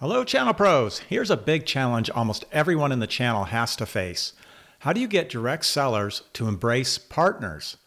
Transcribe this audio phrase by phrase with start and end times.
[0.00, 1.00] Hello, Channel Pros.
[1.00, 4.32] Here's a big challenge almost everyone in the channel has to face.
[4.78, 7.78] How do you get direct sellers to embrace partners?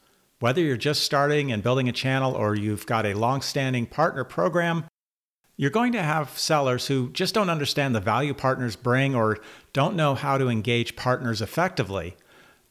[0.41, 4.25] Whether you're just starting and building a channel or you've got a long standing partner
[4.25, 4.83] program,
[5.55, 9.39] you're going to have sellers who just don't understand the value partners bring or
[9.71, 12.17] don't know how to engage partners effectively.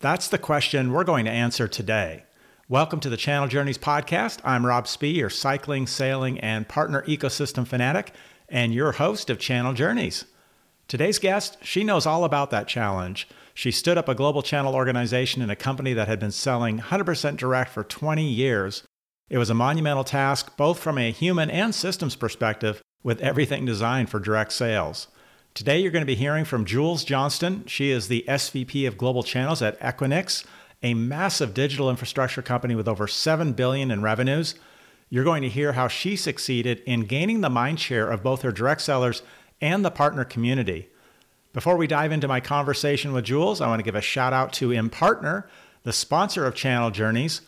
[0.00, 2.24] That's the question we're going to answer today.
[2.68, 4.40] Welcome to the Channel Journeys podcast.
[4.44, 8.12] I'm Rob Spee, your cycling, sailing, and partner ecosystem fanatic
[8.50, 10.24] and your host of Channel Journeys.
[10.88, 13.28] Today's guest, she knows all about that challenge.
[13.54, 17.36] She stood up a global channel organization in a company that had been selling 100%
[17.36, 18.82] direct for 20 years.
[19.28, 24.10] It was a monumental task, both from a human and systems perspective, with everything designed
[24.10, 25.06] for direct sales.
[25.54, 27.64] Today, you're going to be hearing from Jules Johnston.
[27.66, 30.44] She is the SVP of Global Channels at Equinix,
[30.82, 34.54] a massive digital infrastructure company with over 7 billion in revenues.
[35.12, 38.52] You're going to hear how she succeeded in gaining the mind share of both her
[38.52, 39.22] direct sellers
[39.60, 40.88] and the partner community.
[41.52, 44.52] Before we dive into my conversation with Jules, I want to give a shout out
[44.54, 45.48] to Impartner,
[45.82, 47.40] the sponsor of Channel Journeys.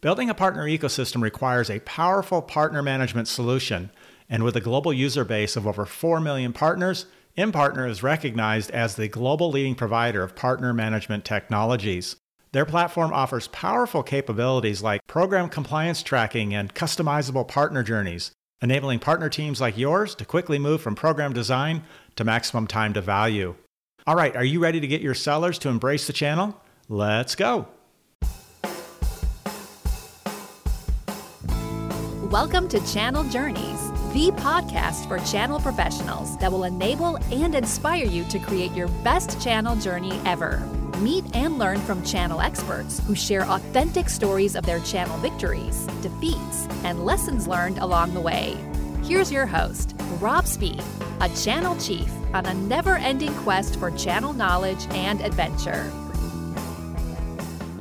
[0.00, 3.90] Building a partner ecosystem requires a powerful partner management solution,
[4.30, 7.04] and with a global user base of over 4 million partners,
[7.36, 12.16] Impartner is recognized as the global leading provider of partner management technologies.
[12.52, 19.28] Their platform offers powerful capabilities like program compliance tracking and customizable partner journeys, enabling partner
[19.28, 21.84] teams like yours to quickly move from program design
[22.16, 23.54] to maximum time to value.
[24.04, 26.60] All right, are you ready to get your sellers to embrace the channel?
[26.88, 27.68] Let's go.
[32.32, 38.24] Welcome to Channel Journeys, the podcast for channel professionals that will enable and inspire you
[38.24, 40.60] to create your best channel journey ever.
[41.00, 46.66] Meet and learn from channel experts who share authentic stories of their channel victories, defeats,
[46.84, 48.54] and lessons learned along the way.
[49.02, 50.78] Here's your host, Rob Spee,
[51.22, 55.90] a channel chief on a never ending quest for channel knowledge and adventure.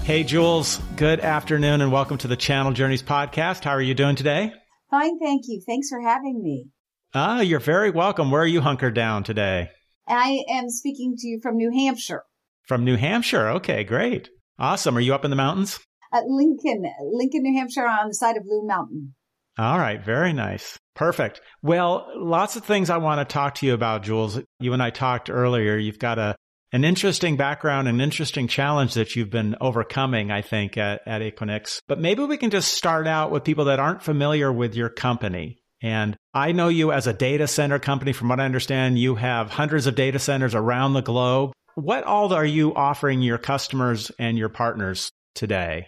[0.03, 3.65] Hey, Jules, good afternoon and welcome to the Channel Journeys podcast.
[3.65, 4.53] How are you doing today?
[4.89, 5.61] Fine, thank you.
[5.67, 6.67] Thanks for having me.
[7.13, 8.31] Ah, you're very welcome.
[8.31, 9.71] Where are you hunkered down today?
[10.07, 12.23] I am speaking to you from New Hampshire.
[12.69, 13.49] From New Hampshire.
[13.49, 14.29] Okay, great.
[14.59, 14.95] Awesome.
[14.95, 15.79] Are you up in the mountains?
[16.13, 19.15] At Lincoln, Lincoln, New Hampshire on the side of Loon Mountain.
[19.57, 20.77] All right, very nice.
[20.95, 21.41] Perfect.
[21.63, 24.39] Well, lots of things I want to talk to you about, Jules.
[24.59, 25.77] You and I talked earlier.
[25.77, 26.35] You've got a
[26.71, 31.79] an interesting background, an interesting challenge that you've been overcoming, I think, at, at Equinix.
[31.87, 35.57] But maybe we can just start out with people that aren't familiar with your company.
[35.81, 38.13] And I know you as a data center company.
[38.13, 41.51] From what I understand, you have hundreds of data centers around the globe.
[41.75, 45.87] What all are you offering your customers and your partners today?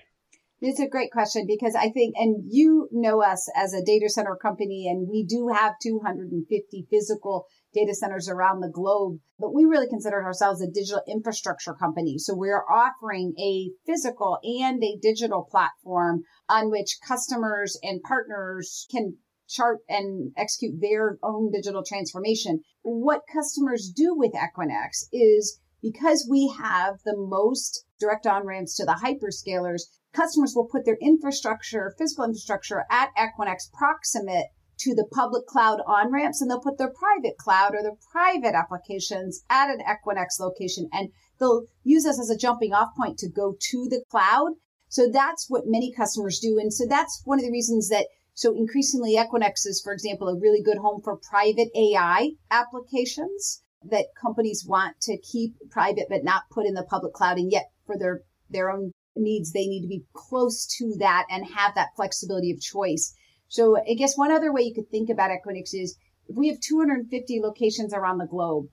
[0.64, 4.36] It's a great question because I think, and you know us as a data center
[4.36, 9.88] company, and we do have 250 physical data centers around the globe, but we really
[9.88, 12.19] consider ourselves a digital infrastructure company.
[12.19, 19.18] So we're offering a physical and a digital platform on which customers and partners can
[19.50, 22.62] chart and execute their own digital transformation.
[22.84, 28.86] What customers do with Equinix is because we have the most direct on ramps to
[28.86, 29.84] the hyperscalers,
[30.14, 34.47] customers will put their infrastructure, physical infrastructure at Equinix proximate
[34.78, 38.56] to the public cloud on ramps and they'll put their private cloud or their private
[38.56, 41.09] applications at an Equinix location and
[41.40, 44.53] they'll use us as a jumping off point to go to the cloud.
[44.90, 46.59] So that's what many customers do.
[46.59, 50.40] And so that's one of the reasons that so increasingly Equinix is, for example, a
[50.40, 56.50] really good home for private AI applications that companies want to keep private but not
[56.52, 57.38] put in the public cloud.
[57.38, 61.46] And yet for their, their own needs, they need to be close to that and
[61.46, 63.14] have that flexibility of choice.
[63.47, 65.97] So I guess one other way you could think about Equinix is
[66.28, 68.68] if we have 250 locations around the globe,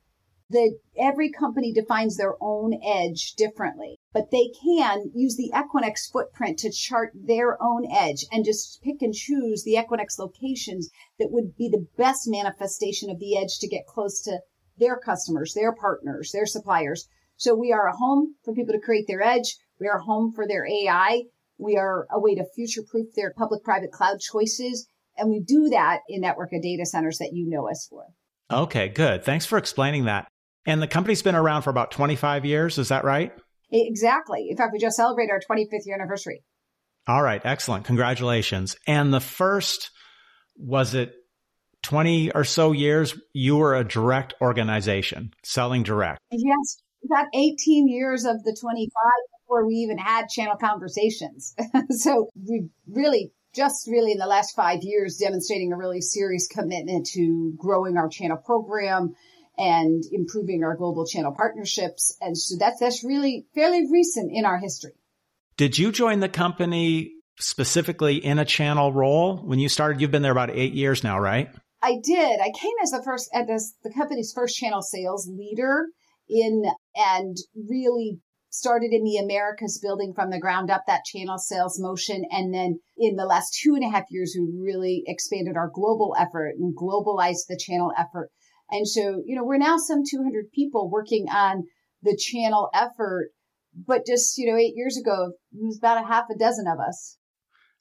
[0.50, 6.58] that every company defines their own edge differently, but they can use the Equinix footprint
[6.60, 10.88] to chart their own edge and just pick and choose the Equinix locations
[11.18, 14.40] that would be the best manifestation of the edge to get close to
[14.78, 17.08] their customers, their partners, their suppliers.
[17.36, 19.56] So we are a home for people to create their edge.
[19.80, 21.22] We are a home for their AI.
[21.58, 24.88] We are a way to future proof their public private cloud choices.
[25.16, 28.06] And we do that in network of data centers that you know us for.
[28.50, 29.24] Okay, good.
[29.24, 30.28] Thanks for explaining that.
[30.66, 32.78] And the company's been around for about 25 years.
[32.78, 33.32] Is that right?
[33.70, 34.48] Exactly.
[34.50, 36.42] In fact, we just celebrated our 25th year anniversary.
[37.06, 37.40] All right.
[37.44, 37.84] Excellent.
[37.84, 38.76] Congratulations.
[38.86, 39.90] And the first,
[40.56, 41.12] was it
[41.82, 46.20] 20 or so years, you were a direct organization selling direct.
[46.30, 46.82] Yes.
[47.04, 48.90] About 18 years of the 25
[49.42, 51.54] before we even had channel conversations.
[51.90, 57.06] so we really just really in the last five years demonstrating a really serious commitment
[57.06, 59.14] to growing our channel program
[59.56, 62.16] and improving our global channel partnerships.
[62.20, 64.92] And so that's, that's really fairly recent in our history.
[65.56, 70.00] Did you join the company specifically in a channel role when you started?
[70.00, 71.50] You've been there about eight years now, right?
[71.82, 72.40] I did.
[72.40, 75.86] I came as the first, as the company's first channel sales leader
[76.28, 76.64] in
[76.94, 78.20] and really
[78.50, 82.24] started in the Americas building from the ground up that channel sales motion.
[82.30, 86.14] And then in the last two and a half years, we really expanded our global
[86.18, 88.30] effort and globalized the channel effort.
[88.70, 91.64] And so, you know, we're now some 200 people working on
[92.02, 93.30] the channel effort.
[93.74, 96.78] But just, you know, eight years ago, it was about a half a dozen of
[96.80, 97.18] us.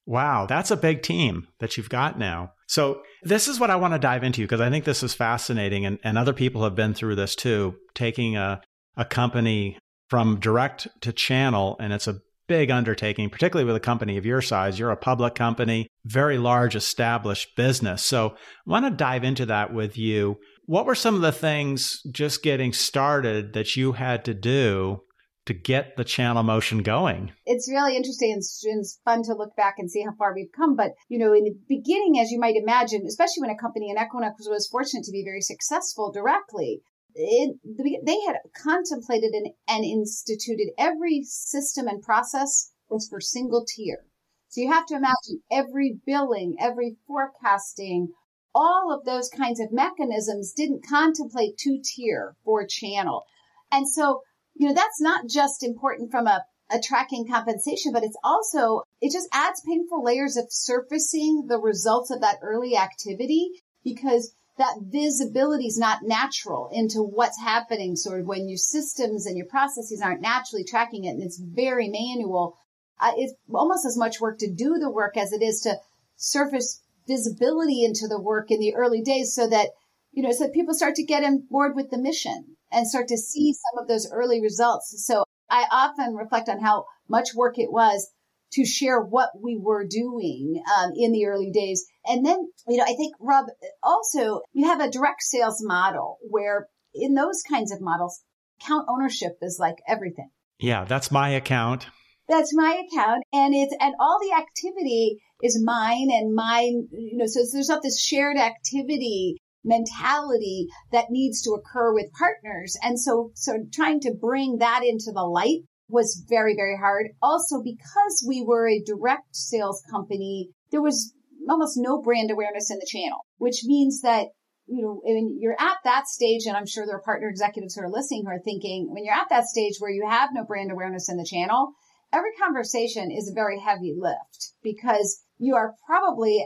[0.06, 2.54] Wow, that's a big team that you've got now.
[2.68, 5.86] So, this is what I want to dive into because I think this is fascinating.
[5.86, 8.62] And, and other people have been through this too, taking a,
[8.96, 9.78] a company
[10.10, 11.76] from direct to channel.
[11.80, 14.80] And it's a big undertaking, particularly with a company of your size.
[14.80, 18.04] You're a public company, very large established business.
[18.04, 20.38] So I want to dive into that with you.
[20.66, 25.02] What were some of the things just getting started that you had to do
[25.48, 27.34] to get the channel motion going?
[27.46, 30.76] It's really interesting and it's fun to look back and see how far we've come.
[30.76, 33.98] But, you know, in the beginning, as you might imagine, especially when a company in
[33.98, 36.82] Equinix was fortunate to be very successful directly,
[37.16, 37.58] it,
[38.06, 44.06] they had contemplated and, and instituted every system and process was for single tier.
[44.50, 48.14] So you have to imagine every billing, every forecasting,
[48.56, 53.26] all of those kinds of mechanisms didn't contemplate two tier for channel.
[53.72, 54.22] And so,
[54.58, 56.44] you know, that's not just important from a,
[56.84, 62.20] tracking compensation, but it's also, it just adds painful layers of surfacing the results of
[62.20, 63.52] that early activity
[63.86, 69.38] because that visibility is not natural into what's happening sort of when your systems and
[69.38, 72.58] your processes aren't naturally tracking it and it's very manual.
[73.00, 75.74] Uh, it's almost as much work to do the work as it is to
[76.18, 79.70] surface visibility into the work in the early days so that,
[80.12, 83.18] you know, so people start to get on board with the mission and start to
[83.18, 85.04] see some of those early results.
[85.06, 88.10] So I often reflect on how much work it was
[88.54, 91.86] to share what we were doing um, in the early days.
[92.06, 92.38] And then,
[92.68, 93.46] you know, I think, Rob,
[93.84, 98.22] also you have a direct sales model where in those kinds of models,
[98.62, 100.30] account ownership is like everything.
[100.60, 101.88] Yeah, that's my account.
[102.28, 103.24] That's my account.
[103.32, 107.84] And it's, and all the activity is mine and mine, you know, so there's not
[107.84, 109.38] this shared activity
[109.68, 112.78] mentality that needs to occur with partners.
[112.82, 117.08] And so, so trying to bring that into the light was very, very hard.
[117.22, 121.14] Also, because we were a direct sales company, there was
[121.50, 124.28] almost no brand awareness in the channel, which means that,
[124.66, 127.84] you know, when you're at that stage, and I'm sure there are partner executives who
[127.84, 130.72] are listening who are thinking, when you're at that stage where you have no brand
[130.72, 131.72] awareness in the channel,
[132.12, 136.46] every conversation is a very heavy lift because you are probably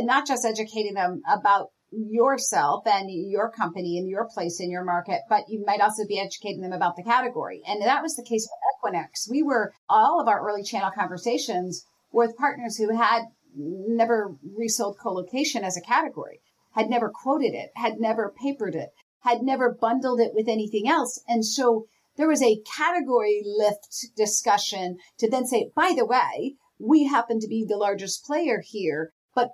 [0.00, 5.20] not just educating them about yourself and your company and your place in your market,
[5.28, 7.62] but you might also be educating them about the category.
[7.66, 9.30] And that was the case with Equinix.
[9.30, 13.22] We were all of our early channel conversations with partners who had
[13.56, 16.40] never resold colocation as a category,
[16.74, 18.90] had never quoted it, had never papered it,
[19.20, 21.22] had never bundled it with anything else.
[21.26, 21.86] And so
[22.16, 27.48] there was a category lift discussion to then say, by the way, we happen to
[27.48, 29.12] be the largest player here.
[29.34, 29.50] But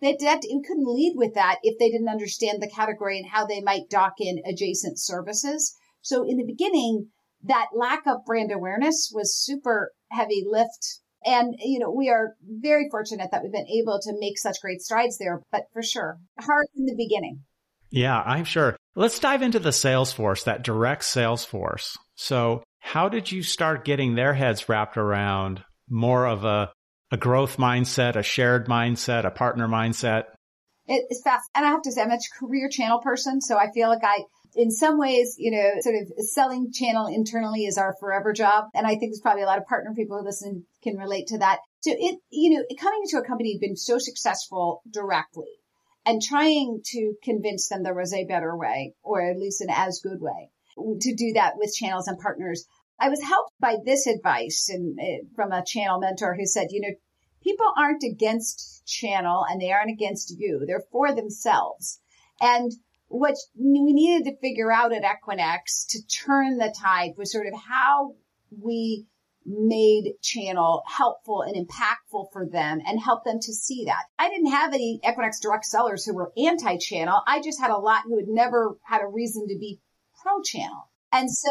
[0.00, 3.46] they, that, you couldn't lead with that if they didn't understand the category and how
[3.46, 5.76] they might dock in adjacent services.
[6.02, 7.08] So in the beginning,
[7.44, 11.00] that lack of brand awareness was super heavy lift.
[11.24, 14.80] And, you know, we are very fortunate that we've been able to make such great
[14.80, 17.40] strides there, but for sure, hard in the beginning.
[17.90, 18.76] Yeah, I'm sure.
[18.94, 21.98] Let's dive into the sales force, that direct sales force.
[22.14, 26.70] So how did you start getting their heads wrapped around more of a
[27.10, 30.24] a growth mindset, a shared mindset, a partner mindset?
[30.86, 31.48] It's fast.
[31.54, 33.40] And I have to say, I'm a career channel person.
[33.40, 34.24] So I feel like I,
[34.56, 38.66] in some ways, you know, sort of selling channel internally is our forever job.
[38.74, 41.38] And I think there's probably a lot of partner people who listen can relate to
[41.38, 41.60] that.
[41.80, 45.60] So it, you know, coming into a company been so successful directly
[46.04, 50.00] and trying to convince them there was a better way or at least an as
[50.02, 50.50] good way
[51.00, 52.64] to do that with channels and partners
[53.00, 55.04] I was helped by this advice uh,
[55.34, 56.94] from a channel mentor who said, you know,
[57.42, 60.64] people aren't against channel and they aren't against you.
[60.66, 61.98] They're for themselves.
[62.40, 62.70] And
[63.08, 67.54] what we needed to figure out at Equinix to turn the tide was sort of
[67.58, 68.14] how
[68.50, 69.06] we
[69.46, 74.04] made channel helpful and impactful for them and help them to see that.
[74.18, 77.22] I didn't have any Equinix direct sellers who were anti-channel.
[77.26, 79.80] I just had a lot who had never had a reason to be
[80.22, 80.90] pro-channel.
[81.10, 81.48] And so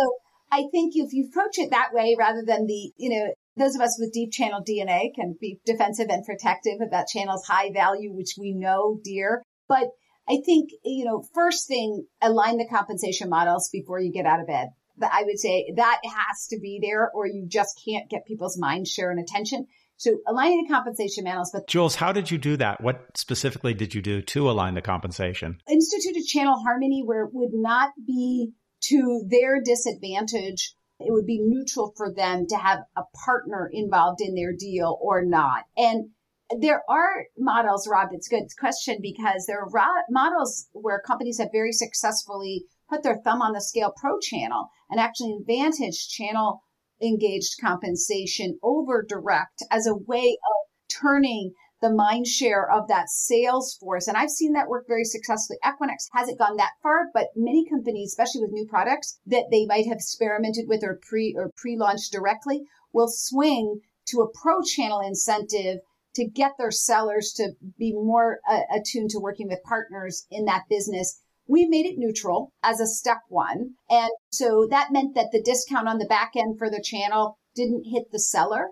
[0.51, 3.81] I think if you approach it that way rather than the, you know, those of
[3.81, 8.35] us with deep channel DNA can be defensive and protective about channel's high value, which
[8.39, 9.43] we know dear.
[9.67, 9.89] But
[10.27, 14.47] I think, you know, first thing, align the compensation models before you get out of
[14.47, 14.69] bed.
[15.01, 18.87] I would say that has to be there or you just can't get people's mind
[18.87, 19.67] share and attention.
[19.97, 21.51] So aligning the compensation models.
[21.53, 22.81] But Jules, how did you do that?
[22.81, 25.61] What specifically did you do to align the compensation?
[25.69, 30.75] Instituted channel harmony where it would not be to their disadvantage.
[30.99, 35.23] It would be neutral for them to have a partner involved in their deal or
[35.23, 35.63] not.
[35.77, 36.09] And
[36.59, 41.51] there are models, Rob, it's a good question because there are models where companies have
[41.51, 46.63] very successfully put their thumb on the scale pro channel and actually advantage channel
[47.01, 53.75] engaged compensation over direct as a way of turning the mind share of that sales
[53.75, 54.07] force.
[54.07, 55.57] And I've seen that work very successfully.
[55.63, 59.87] Equinix hasn't gone that far, but many companies, especially with new products that they might
[59.87, 65.79] have experimented with or pre or pre-launched directly will swing to a pro channel incentive
[66.15, 70.63] to get their sellers to be more uh, attuned to working with partners in that
[70.69, 71.21] business.
[71.47, 73.75] We made it neutral as a step one.
[73.89, 77.85] And so that meant that the discount on the back end for the channel didn't
[77.85, 78.69] hit the seller.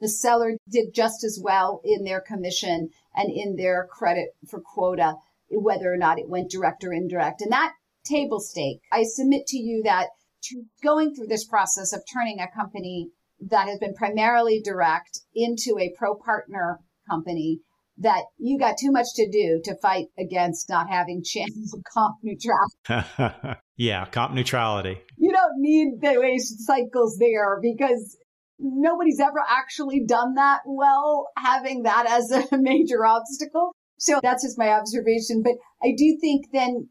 [0.00, 5.14] The seller did just as well in their commission and in their credit for quota,
[5.50, 7.40] whether or not it went direct or indirect.
[7.40, 7.72] And that
[8.04, 10.08] table stake, I submit to you that
[10.82, 13.10] going through this process of turning a company
[13.40, 17.60] that has been primarily direct into a pro partner company
[17.98, 22.16] that you got too much to do to fight against not having channels of comp
[22.22, 23.58] neutrality.
[23.76, 25.00] yeah, comp neutrality.
[25.16, 28.18] You don't need the waste cycles there because
[28.58, 33.72] nobody's ever actually done that well, having that as a major obstacle.
[33.98, 35.42] So that's just my observation.
[35.42, 36.88] But I do think then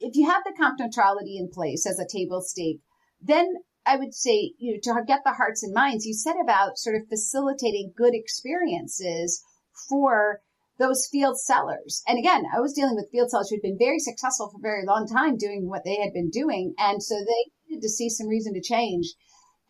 [0.00, 2.80] if you have the comp neutrality in place as a table stake,
[3.20, 3.54] then
[3.86, 6.96] I would say, you know, to get the hearts and minds, you said about sort
[6.96, 9.42] of facilitating good experiences
[9.88, 10.40] for
[10.78, 12.02] those field sellers.
[12.06, 14.84] And again, I was dealing with field sellers who'd been very successful for a very
[14.84, 16.74] long time doing what they had been doing.
[16.78, 19.14] And so they needed to see some reason to change.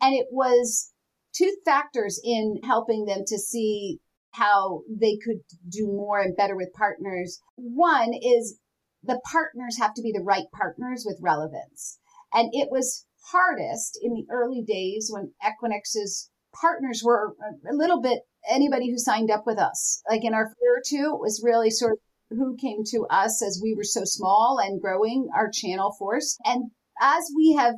[0.00, 0.93] And it was
[1.37, 3.99] two factors in helping them to see
[4.33, 7.40] how they could do more and better with partners.
[7.57, 8.59] One is
[9.02, 11.99] the partners have to be the right partners with relevance.
[12.33, 17.35] And it was hardest in the early days when Equinix's partners were
[17.69, 20.02] a little bit anybody who signed up with us.
[20.09, 21.99] Like in our year or two, it was really sort of
[22.37, 26.37] who came to us as we were so small and growing our channel force.
[26.45, 27.75] And as we have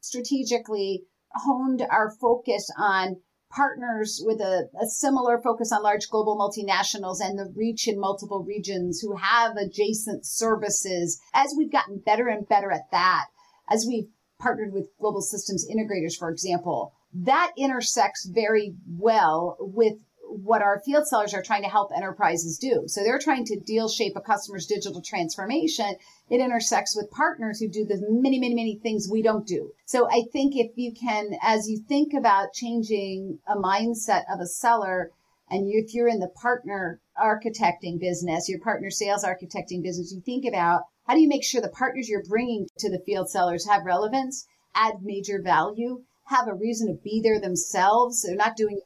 [0.00, 3.16] strategically honed our focus on
[3.50, 8.42] partners with a, a, similar focus on large global multinationals and the reach in multiple
[8.42, 11.20] regions who have adjacent services.
[11.34, 13.26] As we've gotten better and better at that,
[13.70, 14.08] as we've
[14.40, 19.98] partnered with global systems integrators, for example, that intersects very well with
[20.32, 22.84] what our field sellers are trying to help enterprises do.
[22.86, 25.94] So they're trying to deal shape a customer's digital transformation.
[26.30, 29.72] It intersects with partners who do the many, many, many things we don't do.
[29.84, 34.46] So I think if you can, as you think about changing a mindset of a
[34.46, 35.10] seller,
[35.50, 40.44] and if you're in the partner architecting business, your partner sales architecting business, you think
[40.46, 43.84] about how do you make sure the partners you're bringing to the field sellers have
[43.84, 48.22] relevance, add major value, have a reason to be there themselves.
[48.22, 48.80] They're not doing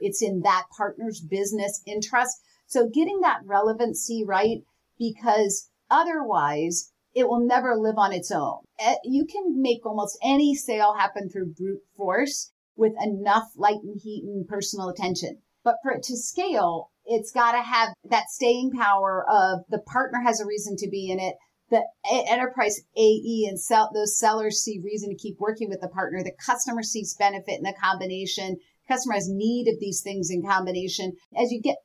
[0.00, 2.40] It's in that partner's business interest.
[2.66, 4.58] So getting that relevancy right,
[4.98, 8.60] because otherwise it will never live on its own.
[8.78, 14.00] Eh, you can make almost any sale happen through brute force with enough light and
[14.02, 15.38] heat and personal attention.
[15.64, 20.20] But for it to scale, it's got to have that staying power of the partner
[20.20, 21.36] has a reason to be in it
[21.70, 21.82] the
[22.30, 26.22] enterprise AE and sell, those sellers see reason to keep working with the partner.
[26.22, 28.58] The customer sees benefit in the combination.
[28.88, 31.12] Customer has need of these things in combination.
[31.36, 31.76] As you get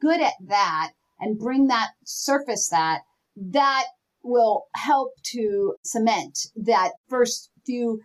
[0.00, 3.00] good at that and bring that surface that,
[3.36, 3.84] that
[4.22, 8.00] will help to cement that first few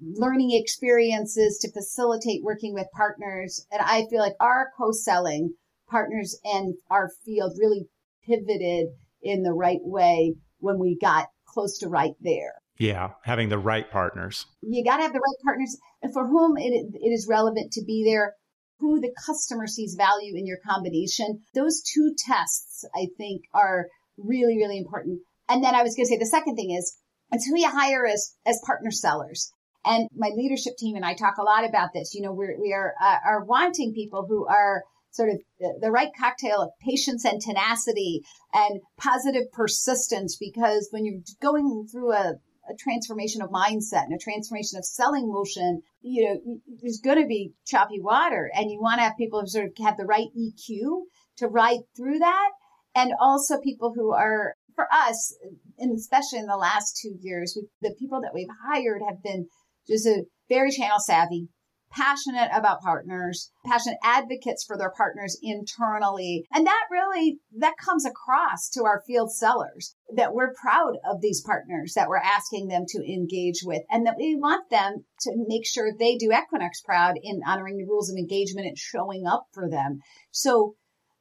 [0.00, 3.66] learning experiences to facilitate working with partners.
[3.70, 5.54] And I feel like our co-selling
[5.88, 7.86] partners and our field really
[8.26, 8.88] pivoted
[9.22, 12.54] in the right way when we got close to right there.
[12.78, 14.46] Yeah, having the right partners.
[14.62, 17.84] You got to have the right partners and for whom it, it is relevant to
[17.84, 18.34] be there,
[18.78, 21.40] who the customer sees value in your combination.
[21.54, 23.86] Those two tests, I think, are
[24.18, 25.20] really, really important.
[25.48, 26.96] And then I was going to say the second thing is,
[27.32, 29.50] it's who you hire as, as partner sellers.
[29.84, 32.14] And my leadership team and I talk a lot about this.
[32.14, 35.90] You know, we're, we are, uh, are wanting people who are sort of the, the
[35.90, 42.34] right cocktail of patience and tenacity and positive persistence because when you're going through a
[42.68, 47.26] a transformation of mindset and a transformation of selling motion, you know, there's going to
[47.26, 50.28] be choppy water and you want to have people who sort of have the right
[50.38, 51.02] EQ
[51.38, 52.50] to ride through that.
[52.94, 55.36] And also people who are, for us,
[55.78, 59.48] and especially in the last two years, the people that we've hired have been
[59.88, 61.48] just a very channel savvy,
[61.94, 66.46] passionate about partners, passionate advocates for their partners internally.
[66.52, 71.42] And that really, that comes across to our field sellers that we're proud of these
[71.42, 75.66] partners that we're asking them to engage with and that we want them to make
[75.66, 79.68] sure they do Equinix proud in honoring the rules of engagement and showing up for
[79.68, 80.00] them.
[80.30, 80.74] So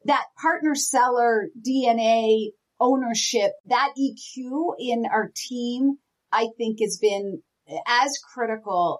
[0.06, 2.50] that partner seller DNA
[2.80, 5.98] ownership, that EQ in our team,
[6.32, 7.42] I think has been
[7.88, 9.00] as critical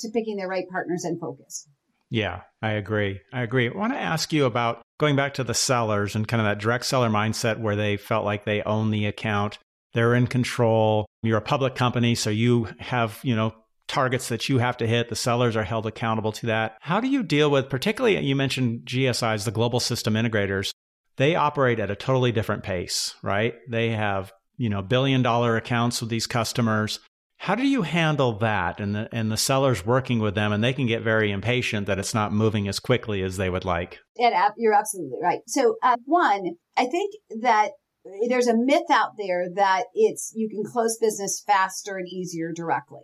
[0.00, 1.68] to picking the right partners and focus.
[2.10, 3.20] Yeah, I agree.
[3.32, 3.68] I agree.
[3.68, 6.60] I want to ask you about going back to the sellers and kind of that
[6.60, 9.58] direct seller mindset where they felt like they own the account,
[9.94, 11.06] they're in control.
[11.22, 13.54] You're a public company, so you have, you know,
[13.88, 15.08] targets that you have to hit.
[15.08, 16.76] The sellers are held accountable to that.
[16.80, 20.70] How do you deal with, particularly, you mentioned GSIs, the global system integrators,
[21.16, 23.54] they operate at a totally different pace, right?
[23.68, 27.00] They have, you know, billion dollar accounts with these customers.
[27.44, 30.72] How do you handle that and the, and the sellers working with them and they
[30.72, 33.98] can get very impatient that it's not moving as quickly as they would like?
[34.16, 35.40] And you're absolutely right.
[35.46, 37.72] So, uh, one, I think that
[38.30, 43.02] there's a myth out there that it's you can close business faster and easier directly.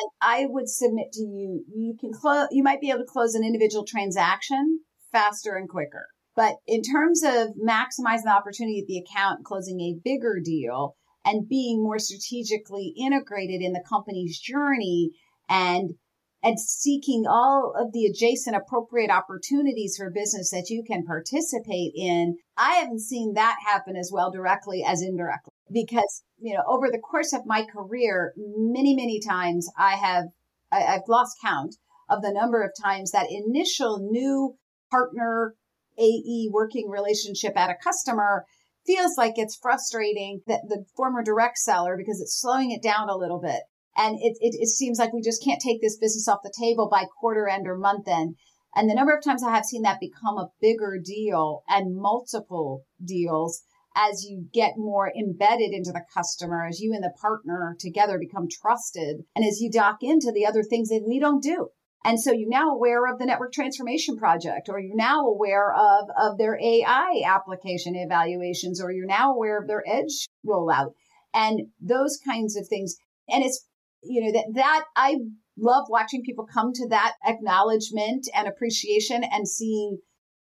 [0.00, 3.34] And I would submit to you, you can close, you might be able to close
[3.34, 4.80] an individual transaction
[5.12, 6.06] faster and quicker.
[6.34, 11.48] But in terms of maximizing the opportunity at the account, closing a bigger deal and
[11.48, 15.10] being more strategically integrated in the company's journey
[15.48, 15.94] and
[16.42, 22.36] and seeking all of the adjacent appropriate opportunities for business that you can participate in.
[22.56, 26.98] I haven't seen that happen as well directly as indirectly because, you know, over the
[26.98, 30.24] course of my career, many, many times I have,
[30.72, 31.76] I, have lost count
[32.10, 34.56] of the number of times that initial new
[34.90, 35.54] partner
[35.98, 38.46] AE working relationship at a customer
[38.86, 43.16] feels like it's frustrating that the former direct seller because it's slowing it down a
[43.16, 43.62] little bit.
[43.96, 46.88] And it, it, it seems like we just can't take this business off the table
[46.90, 48.36] by quarter end or month end.
[48.74, 52.84] And the number of times I have seen that become a bigger deal and multiple
[53.04, 53.62] deals
[53.94, 58.48] as you get more embedded into the customer, as you and the partner together become
[58.48, 61.68] trusted, and as you dock into the other things that we don't do.
[62.04, 66.08] And so you're now aware of the network transformation project, or you're now aware of,
[66.20, 70.92] of their AI application evaluations, or you're now aware of their edge rollout
[71.32, 72.96] and those kinds of things.
[73.28, 73.64] And it's,
[74.02, 75.16] you know, that, that I
[75.56, 79.98] love watching people come to that acknowledgement and appreciation and seeing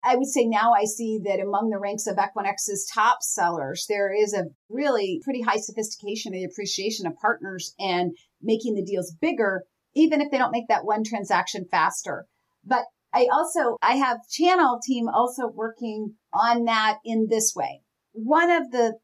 [0.06, 4.14] I would say now I see that among the ranks of Equinix's top sellers, there
[4.14, 8.12] is a really pretty high sophistication and appreciation of partners and
[8.42, 9.64] making the deals bigger
[9.96, 12.26] even if they don't make that one transaction faster.
[12.64, 17.82] But I also, I have channel team also working on that in this way.
[18.14, 18.98] One of the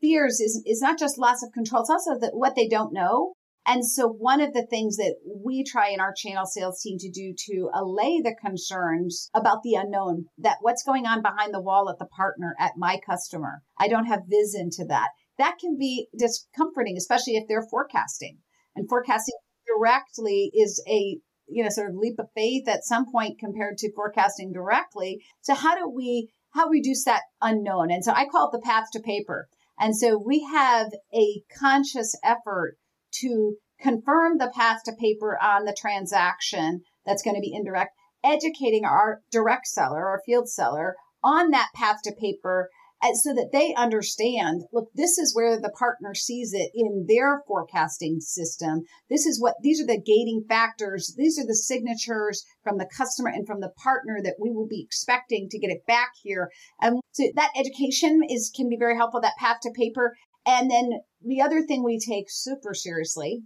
[0.00, 1.82] fears is, is not just loss of control.
[1.82, 3.34] It's also that what they don't know.
[3.66, 7.10] And so one of the things that we try in our channel sales team to
[7.10, 11.90] do to allay the concerns about the unknown, that what's going on behind the wall
[11.90, 13.62] at the partner at my customer.
[13.78, 15.10] I don't have vision to that.
[15.36, 18.38] That can be discomforting, especially if they're forecasting
[18.74, 19.34] and forecasting
[19.76, 23.92] directly is a you know sort of leap of faith at some point compared to
[23.92, 25.22] forecasting directly.
[25.40, 27.90] So how do we how reduce that unknown?
[27.90, 29.48] And so i call it the path to paper.
[29.78, 32.76] And so we have a conscious effort
[33.12, 38.84] to confirm the path to paper on the transaction that's going to be indirect educating
[38.84, 42.68] our direct seller or field seller on that path to paper
[43.02, 47.42] Uh, so that they understand, look, this is where the partner sees it in their
[47.46, 48.82] forecasting system.
[49.08, 51.14] This is what, these are the gating factors.
[51.16, 54.82] These are the signatures from the customer and from the partner that we will be
[54.82, 56.50] expecting to get it back here.
[56.78, 60.14] And so that education is, can be very helpful, that path to paper.
[60.46, 63.44] And then the other thing we take super seriously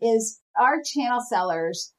[0.00, 1.92] is our channel sellers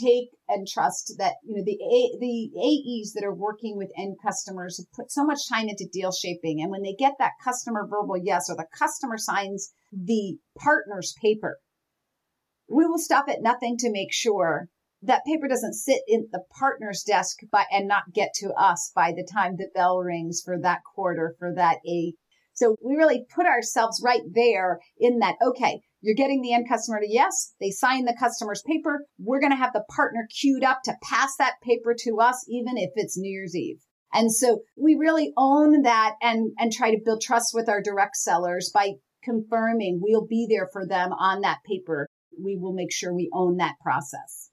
[0.00, 4.16] take and trust that you know the A, the AEs that are working with end
[4.22, 7.86] customers have put so much time into deal shaping, and when they get that customer
[7.88, 11.58] verbal yes or the customer signs the partner's paper,
[12.68, 14.68] we will stop at nothing to make sure
[15.02, 19.12] that paper doesn't sit in the partner's desk by and not get to us by
[19.12, 22.14] the time the bell rings for that quarter for that A.
[22.54, 25.36] So we really put ourselves right there in that.
[25.42, 27.52] Okay, you're getting the end customer to yes.
[27.60, 29.04] They sign the customer's paper.
[29.18, 32.78] We're going to have the partner queued up to pass that paper to us, even
[32.78, 33.80] if it's New Year's Eve.
[34.12, 38.14] And so we really own that and, and try to build trust with our direct
[38.14, 38.92] sellers by
[39.24, 42.06] confirming we'll be there for them on that paper.
[42.40, 44.50] We will make sure we own that process.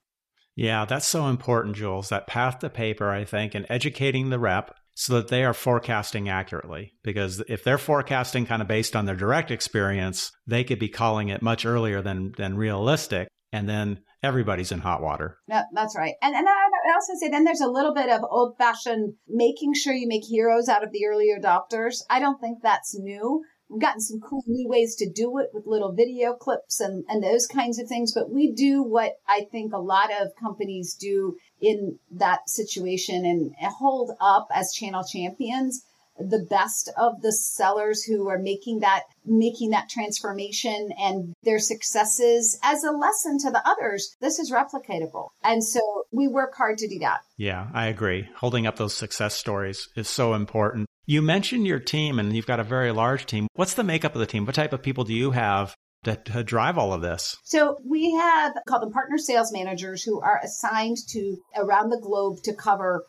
[0.56, 2.10] Yeah, that's so important, Jules.
[2.10, 6.30] That path to paper, I think, and educating the rep so that they are forecasting
[6.30, 6.94] accurately.
[7.04, 11.30] Because if they're forecasting kind of based on their direct experience, they could be calling
[11.30, 15.38] it much earlier than than realistic, and then everybody's in hot water.
[15.48, 16.14] Yeah, that's right.
[16.22, 19.94] And and I also say then there's a little bit of old fashioned making sure
[19.94, 22.02] you make heroes out of the early adopters.
[22.10, 23.44] I don't think that's new.
[23.70, 27.24] We've gotten some cool new ways to do it with little video clips and, and
[27.24, 28.14] those kinds of things.
[28.14, 33.56] But we do what I think a lot of companies do in that situation and
[33.60, 35.84] hold up as channel champions.
[36.20, 42.60] The best of the sellers who are making that making that transformation and their successes
[42.62, 45.30] as a lesson to the others this is replicatable.
[45.44, 47.22] And so we work hard to do that.
[47.38, 48.30] Yeah i agree.
[48.36, 52.60] Holding up those success stories is so important you mentioned your team and you've got
[52.60, 55.14] a very large team what's the makeup of the team what type of people do
[55.14, 57.38] you have to, to, uh, drive all of this?
[57.44, 62.44] So we have called them partner sales managers who are assigned to around the globe
[62.44, 63.06] to cover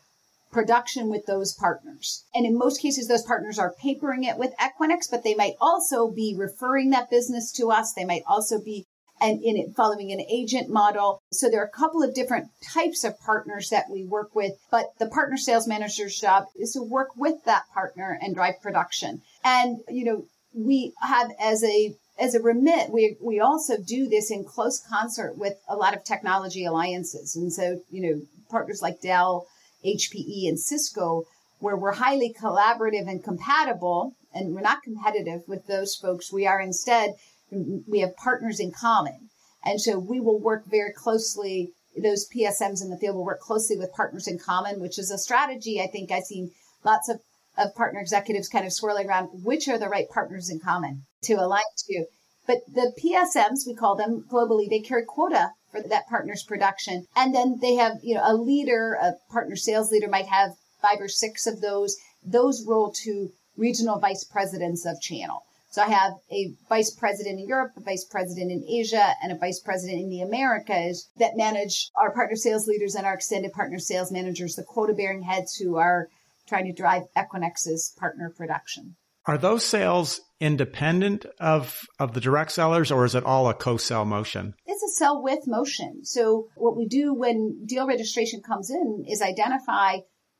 [0.51, 2.23] production with those partners.
[2.33, 6.09] And in most cases, those partners are papering it with Equinix, but they might also
[6.09, 7.93] be referring that business to us.
[7.93, 8.85] They might also be
[9.25, 11.19] and in it following an agent model.
[11.31, 14.91] So there are a couple of different types of partners that we work with, but
[14.99, 19.21] the partner sales manager's job is to work with that partner and drive production.
[19.43, 24.31] And, you know, we have as a as a remit, we we also do this
[24.31, 27.35] in close concert with a lot of technology alliances.
[27.35, 29.47] And so, you know, partners like Dell
[29.83, 31.23] HPE and Cisco,
[31.59, 36.31] where we're highly collaborative and compatible, and we're not competitive with those folks.
[36.31, 37.15] We are instead,
[37.51, 39.29] we have partners in common.
[39.63, 41.71] And so we will work very closely.
[42.01, 45.17] Those PSMs in the field will work closely with partners in common, which is a
[45.17, 46.51] strategy I think I've seen
[46.83, 47.21] lots of,
[47.57, 51.33] of partner executives kind of swirling around which are the right partners in common to
[51.33, 52.05] align to.
[52.47, 57.07] But the PSMs, we call them globally, they carry quota for that partner's production.
[57.15, 61.01] And then they have, you know, a leader, a partner sales leader might have five
[61.01, 61.97] or six of those.
[62.23, 65.43] Those roll to regional vice presidents of channel.
[65.75, 69.37] So I have a vice president in Europe, a vice president in Asia, and a
[69.37, 73.77] vice president in the Americas that manage our partner sales leaders and our extended partner
[73.77, 76.07] sales managers, the quota bearing heads who are
[76.47, 78.95] trying to drive Equinix's partner production.
[79.25, 84.05] Are those sales independent of of the direct sellers, or is it all a co-sell
[84.05, 84.53] motion?
[84.65, 86.05] It's a sell with motion.
[86.05, 89.97] So what we do when deal registration comes in is identify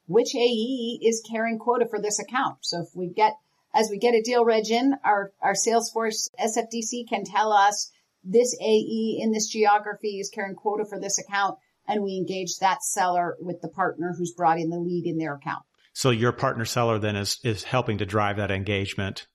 [0.08, 2.60] which AE is carrying quota for this account.
[2.62, 3.34] So if we get
[3.75, 7.91] as we get a deal reg in, our our Salesforce SFDC can tell us
[8.23, 11.57] this AE in this geography is carrying quota for this account,
[11.88, 15.35] and we engage that seller with the partner who's brought in the lead in their
[15.35, 15.63] account.
[15.93, 19.27] So your partner seller then is is helping to drive that engagement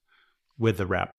[0.59, 1.11] with the rep.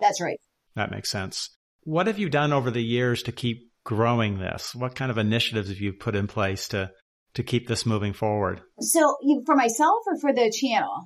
[0.00, 0.40] That's right.
[0.76, 1.50] That makes sense.
[1.82, 4.74] What have you done over the years to keep growing this?
[4.74, 6.92] What kind of initiatives have you put in place to
[7.34, 8.62] to keep this moving forward?
[8.80, 11.04] So, for myself or for the channel?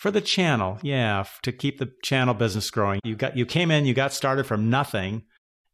[0.00, 3.00] For the channel, yeah, to keep the channel business growing.
[3.04, 5.24] You got you came in, you got started from nothing,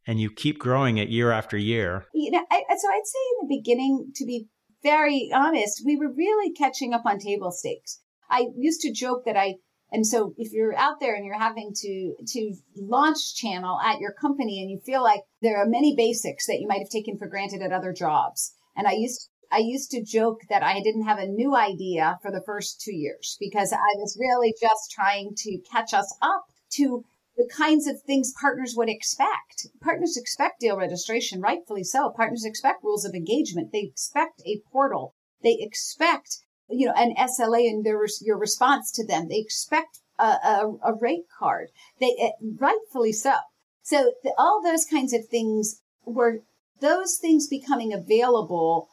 [0.05, 2.07] and you keep growing it year after year.
[2.13, 4.49] You know, I, so I'd say in the beginning, to be
[4.83, 8.01] very honest, we were really catching up on table stakes.
[8.29, 9.59] I used to joke that I,
[9.93, 14.13] and so if you're out there and you're having to, to launch channel at your
[14.13, 17.29] company and you feel like there are many basics that you might have taken for
[17.29, 18.53] granted at other jobs.
[18.75, 22.31] And I used, I used to joke that I didn't have a new idea for
[22.31, 27.05] the first two years because I was really just trying to catch us up to
[27.37, 29.69] the kinds of things partners would expect.
[29.81, 32.11] Partners expect deal registration, rightfully so.
[32.11, 33.73] Partners expect rules of engagement.
[33.73, 35.15] They expect a portal.
[35.43, 39.29] They expect, you know, an SLA and their, your response to them.
[39.29, 41.69] They expect a, a, a rate card.
[42.01, 43.35] They, uh, rightfully so.
[43.83, 46.41] So the, all those kinds of things were
[46.81, 48.89] those things becoming available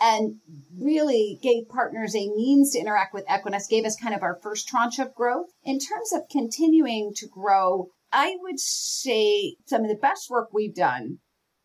[0.00, 0.36] and
[0.78, 4.68] really gave partners a means to interact with Equinix, gave us kind of our first
[4.68, 5.46] tranche of growth.
[5.62, 10.74] In terms of continuing to grow, I would say some of the best work we've
[10.74, 11.18] done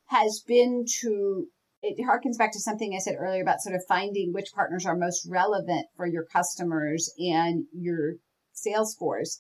[0.08, 1.46] has been to,
[1.82, 4.96] it harkens back to something I said earlier about sort of finding which partners are
[4.96, 8.16] most relevant for your customers and your
[8.54, 9.40] sales force.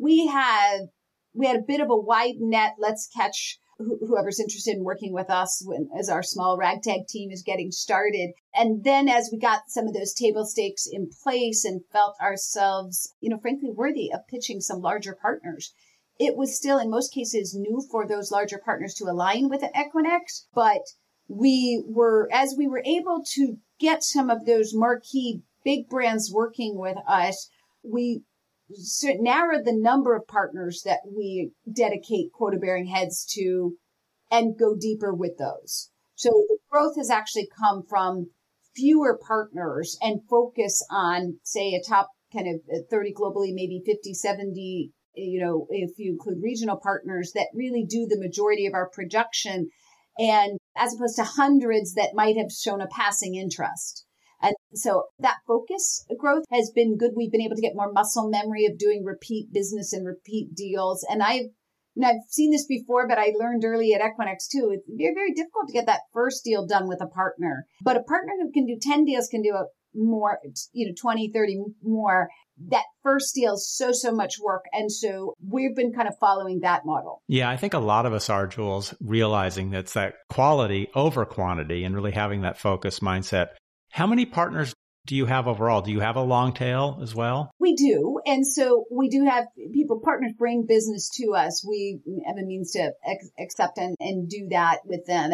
[0.00, 0.88] We had,
[1.34, 5.30] we had a bit of a wide net, let's catch whoever's interested in working with
[5.30, 8.32] us when, as our small ragtag team is getting started.
[8.54, 13.14] And then as we got some of those table stakes in place and felt ourselves,
[13.20, 15.72] you know, frankly worthy of pitching some larger partners,
[16.18, 20.46] it was still in most cases new for those larger partners to align with Equinix,
[20.54, 20.82] but
[21.26, 26.78] we were, as we were able to get some of those marquee big brands working
[26.78, 27.48] with us,
[27.82, 28.22] we
[28.68, 33.76] narrowed the number of partners that we dedicate quota bearing heads to
[34.30, 35.90] and go deeper with those.
[36.16, 38.30] So the growth has actually come from
[38.74, 44.14] fewer partners and focus on, say, a top kind of uh, 30 globally, maybe 50,
[44.14, 48.88] 70, you know, if you include regional partners that really do the majority of our
[48.88, 49.68] production.
[50.18, 54.04] And as opposed to hundreds that might have shown a passing interest.
[54.44, 57.12] And so that focus growth has been good.
[57.16, 61.04] We've been able to get more muscle memory of doing repeat business and repeat deals.
[61.08, 61.46] And I've
[61.96, 64.70] and I've seen this before, but I learned early at Equinix too.
[64.72, 67.66] It's very, very difficult to get that first deal done with a partner.
[67.82, 70.40] But a partner who can do 10 deals can do a more,
[70.72, 72.28] you know, 20, 30 more.
[72.70, 74.64] That first deal is so, so much work.
[74.72, 77.22] And so we've been kind of following that model.
[77.28, 81.84] Yeah, I think a lot of us are, Jules, realizing that's that quality over quantity
[81.84, 83.50] and really having that focus mindset.
[83.94, 84.74] How many partners
[85.06, 85.80] do you have overall?
[85.80, 87.52] Do you have a long tail as well?
[87.60, 88.18] We do.
[88.26, 91.64] And so we do have people, partners bring business to us.
[91.64, 95.30] We have a means to ex- accept and, and do that with them.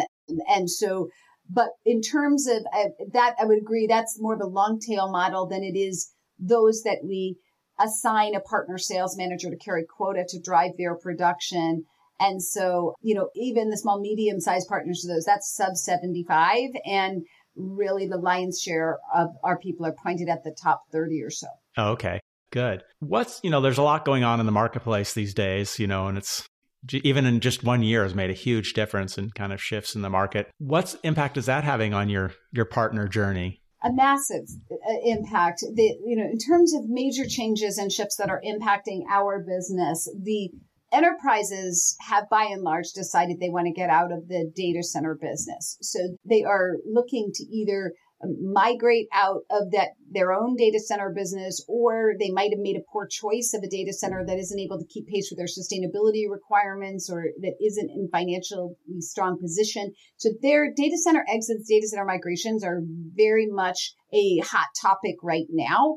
[0.47, 1.09] And so,
[1.49, 5.09] but in terms of uh, that, I would agree that's more of a long tail
[5.09, 7.37] model than it is those that we
[7.79, 11.85] assign a partner sales manager to carry quota to drive their production.
[12.19, 16.69] And so, you know, even the small, medium sized partners, those that's sub 75.
[16.85, 21.29] And really the lion's share of our people are pointed at the top 30 or
[21.29, 21.47] so.
[21.77, 22.19] Oh, okay.
[22.51, 22.83] Good.
[22.99, 26.07] What's, you know, there's a lot going on in the marketplace these days, you know,
[26.07, 26.45] and it's
[26.91, 30.01] even in just one year has made a huge difference in kind of shifts in
[30.01, 30.49] the market.
[30.57, 33.61] What's impact is that having on your your partner journey?
[33.83, 35.61] A massive uh, impact.
[35.61, 40.09] The, you know, in terms of major changes and shifts that are impacting our business,
[40.21, 40.51] the
[40.91, 45.17] enterprises have by and large decided they want to get out of the data center
[45.19, 45.77] business.
[45.81, 45.99] So
[46.29, 51.63] they are looking to either um, migrate out of that their own data center business
[51.67, 54.77] or they might have made a poor choice of a data center that isn't able
[54.77, 60.29] to keep pace with their sustainability requirements or that isn't in financially strong position so
[60.41, 62.81] their data center exits data center migrations are
[63.15, 65.95] very much a hot topic right now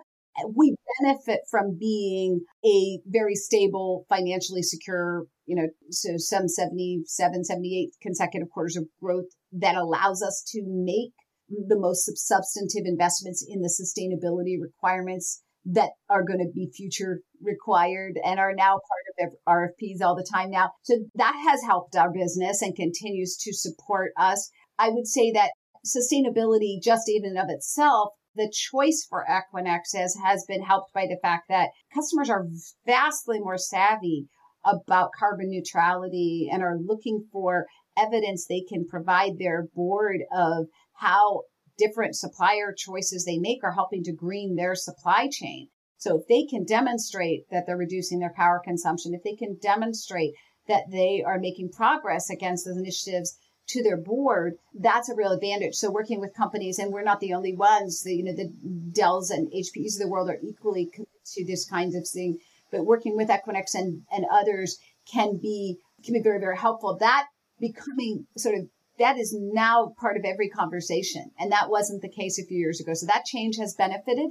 [0.54, 7.90] we benefit from being a very stable, financially secure, you know, so some 77, 78
[8.02, 11.12] consecutive quarters of growth that allows us to make
[11.48, 18.18] the most substantive investments in the sustainability requirements that are going to be future required
[18.22, 20.70] and are now part of RFPs all the time now.
[20.82, 24.50] So that has helped our business and continues to support us.
[24.78, 25.52] I would say that
[25.86, 31.18] sustainability just even of itself the choice for Equinix has, has been helped by the
[31.22, 32.46] fact that customers are
[32.86, 34.28] vastly more savvy
[34.64, 37.66] about carbon neutrality and are looking for
[37.96, 41.42] evidence they can provide their board of how
[41.78, 45.68] different supplier choices they make are helping to green their supply chain.
[45.98, 50.34] So if they can demonstrate that they're reducing their power consumption, if they can demonstrate
[50.68, 53.36] that they are making progress against those initiatives
[53.68, 55.74] to their board, that's a real advantage.
[55.74, 58.52] So working with companies, and we're not the only ones, the, you know, the
[58.92, 62.38] Dells and HPEs of the world are equally committed to this kind of thing,
[62.70, 64.78] but working with Equinix and, and others
[65.10, 66.96] can be, can be very, very helpful.
[66.98, 67.26] That
[67.58, 71.30] becoming sort of that is now part of every conversation.
[71.38, 72.94] And that wasn't the case a few years ago.
[72.94, 74.30] So that change has benefited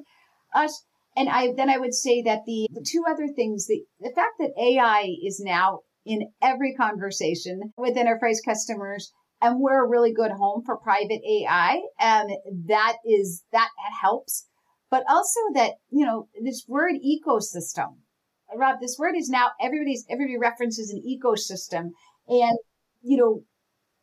[0.54, 0.84] us.
[1.16, 4.36] And I, then I would say that the, the two other things, the, the fact
[4.40, 9.12] that AI is now in every conversation with enterprise customers
[9.44, 11.82] and we're a really good home for private AI.
[12.00, 12.32] And
[12.68, 13.70] that is, that
[14.02, 14.48] helps.
[14.90, 17.98] But also that, you know, this word ecosystem,
[18.56, 21.90] Rob, this word is now everybody's, everybody references an ecosystem.
[22.30, 22.58] And,
[23.02, 23.44] you know,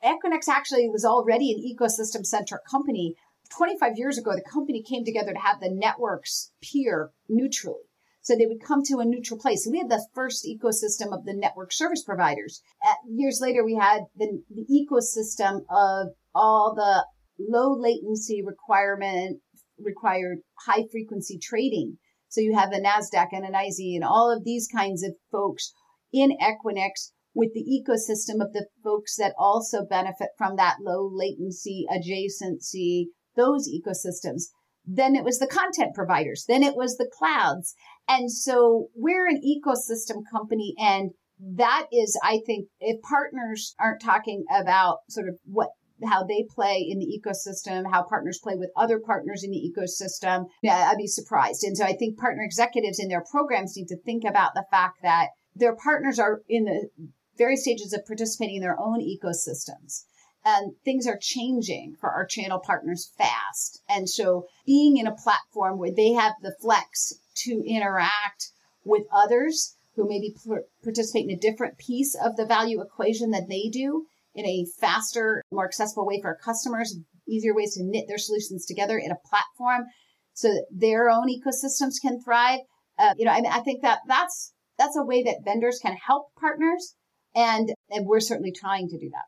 [0.05, 3.14] Equinix actually was already an ecosystem centric company.
[3.57, 7.89] 25 years ago, the company came together to have the networks peer neutrally.
[8.23, 9.65] So they would come to a neutral place.
[9.65, 12.63] So we had the first ecosystem of the network service providers.
[13.09, 17.07] Years later, we had the, the ecosystem of all the
[17.39, 19.41] low latency requirement
[19.79, 21.97] required high frequency trading.
[22.29, 25.73] So you have the NASDAQ and an IZ and all of these kinds of folks
[26.13, 31.87] in Equinix with the ecosystem of the folks that also benefit from that low latency
[31.91, 33.07] adjacency,
[33.37, 34.51] those ecosystems.
[34.85, 36.45] Then it was the content providers.
[36.49, 37.75] Then it was the clouds.
[38.09, 41.11] And so we're an ecosystem company and
[41.57, 45.71] that is, I think, if partners aren't talking about sort of what
[46.05, 50.47] how they play in the ecosystem, how partners play with other partners in the ecosystem,
[50.62, 51.62] yeah, I'd be surprised.
[51.62, 55.03] And so I think partner executives in their programs need to think about the fact
[55.03, 56.88] that their partners are in the
[57.37, 60.05] various stages of participating in their own ecosystems.
[60.44, 63.83] And things are changing for our channel partners fast.
[63.88, 67.12] And so being in a platform where they have the flex
[67.44, 68.50] to interact
[68.85, 70.35] with others who maybe
[70.83, 75.42] participate in a different piece of the value equation that they do in a faster,
[75.50, 76.96] more accessible way for our customers,
[77.29, 79.87] easier ways to knit their solutions together in a platform
[80.33, 82.61] so that their own ecosystems can thrive.
[82.98, 85.96] Uh, you know, I, mean, I think that that's, that's a way that vendors can
[85.96, 86.94] help partners.
[87.35, 89.24] And, and we're certainly trying to do that.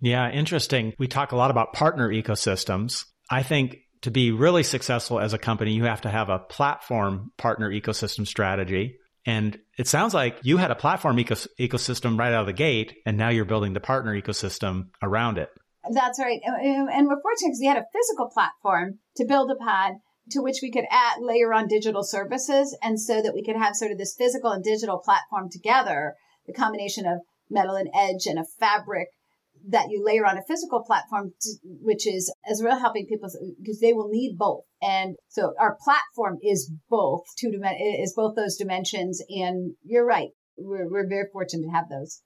[0.00, 0.94] Yeah, interesting.
[0.98, 3.04] We talk a lot about partner ecosystems.
[3.30, 7.32] I think to be really successful as a company, you have to have a platform
[7.36, 8.96] partner ecosystem strategy.
[9.26, 12.96] And it sounds like you had a platform ecos- ecosystem right out of the gate,
[13.04, 15.50] and now you're building the partner ecosystem around it.
[15.92, 16.40] That's right.
[16.44, 20.70] And we're fortunate because we had a physical platform to build upon to which we
[20.70, 22.76] could add layer on digital services.
[22.82, 26.14] And so that we could have sort of this physical and digital platform together,
[26.46, 27.18] the combination of
[27.50, 29.08] metal and edge and a fabric
[29.68, 33.28] that you layer on a physical platform, to, which is as real helping people
[33.60, 34.64] because they will need both.
[34.82, 37.52] And so our platform is both two
[38.00, 39.22] is both those dimensions.
[39.28, 40.30] And you're right.
[40.56, 42.20] We're, we're very fortunate to have those.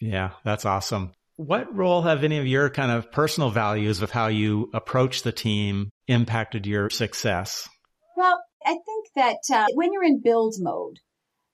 [0.00, 1.12] Yeah, that's awesome.
[1.36, 5.32] What role have any of your kind of personal values of how you approach the
[5.32, 7.68] team impacted your success?
[8.16, 10.98] Well, I think that uh, when you're in build mode,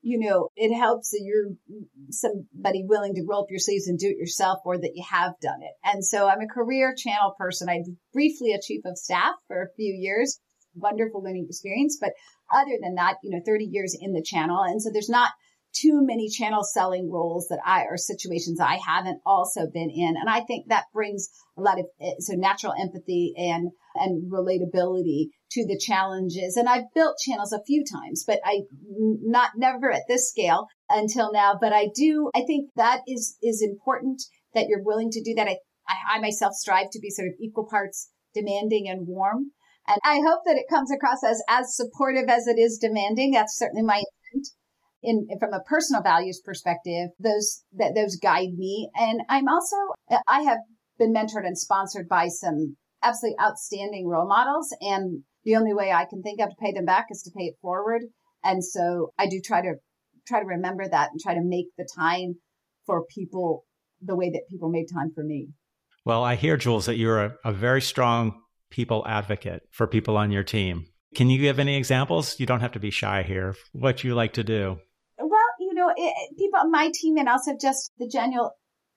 [0.06, 1.56] you know, it helps that you're
[2.10, 5.32] somebody willing to roll up your sleeves and do it yourself or that you have
[5.42, 5.72] done it.
[5.82, 7.68] And so I'm a career channel person.
[7.68, 10.38] I briefly a chief of staff for a few years.
[10.76, 11.98] Wonderful learning experience.
[12.00, 12.12] But
[12.54, 14.62] other than that, you know, 30 years in the channel.
[14.62, 15.32] And so there's not
[15.80, 20.14] too many channel selling roles that I or situations I haven't also been in.
[20.18, 25.28] And I think that brings a lot of eh, so natural empathy and and relatability
[25.52, 26.56] to the challenges.
[26.56, 31.32] And I've built channels a few times, but I not never at this scale until
[31.32, 31.56] now.
[31.60, 34.22] But I do, I think that is, is important
[34.54, 35.48] that you're willing to do that.
[35.48, 35.58] I,
[35.88, 39.52] I, I myself strive to be sort of equal parts demanding and warm.
[39.88, 43.30] And I hope that it comes across as, as supportive as it is demanding.
[43.30, 44.48] That's certainly my intent.
[45.08, 48.90] In, from a personal values perspective, those that those guide me.
[48.96, 49.76] And I'm also
[50.26, 50.58] I have
[50.98, 54.74] been mentored and sponsored by some absolutely outstanding role models.
[54.80, 57.44] And the only way I can think of to pay them back is to pay
[57.44, 58.02] it forward.
[58.42, 59.74] And so I do try to
[60.26, 62.34] try to remember that and try to make the time
[62.84, 63.64] for people
[64.02, 65.48] the way that people made time for me.
[66.04, 68.40] Well, I hear, Jules, that you're a, a very strong
[68.70, 70.86] people advocate for people on your team.
[71.14, 72.38] Can you give any examples?
[72.38, 73.54] You don't have to be shy here.
[73.72, 74.78] What you like to do?
[75.96, 78.52] It, people on my team and also just the general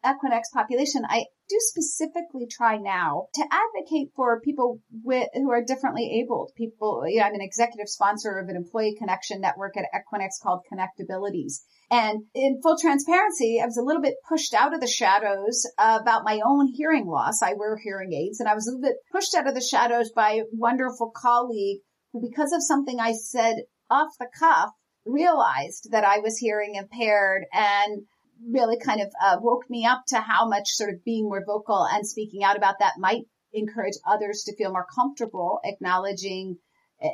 [0.05, 6.21] Equinix population, I do specifically try now to advocate for people with, who are differently
[6.21, 6.51] abled.
[6.55, 10.61] People, you know, I'm an executive sponsor of an employee connection network at Equinix called
[10.71, 11.63] Connectabilities.
[11.91, 16.23] And in full transparency, I was a little bit pushed out of the shadows about
[16.23, 17.41] my own hearing loss.
[17.41, 20.11] I wear hearing aids and I was a little bit pushed out of the shadows
[20.15, 21.79] by a wonderful colleague
[22.13, 23.55] who, because of something I said
[23.89, 24.69] off the cuff,
[25.05, 28.03] realized that I was hearing impaired and
[28.47, 31.85] really kind of uh, woke me up to how much sort of being more vocal
[31.91, 36.57] and speaking out about that might encourage others to feel more comfortable acknowledging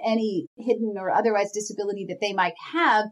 [0.06, 3.06] any hidden or otherwise disability that they might have.